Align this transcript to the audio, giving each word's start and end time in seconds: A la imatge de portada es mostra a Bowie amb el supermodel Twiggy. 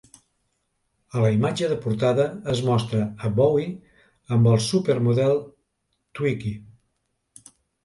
A 1.17 1.19
la 1.23 1.27
imatge 1.35 1.69
de 1.73 1.77
portada 1.83 2.25
es 2.55 2.63
mostra 2.69 3.03
a 3.29 3.31
Bowie 3.41 4.01
amb 4.39 4.51
el 4.55 4.59
supermodel 4.71 5.37
Twiggy. 6.19 6.59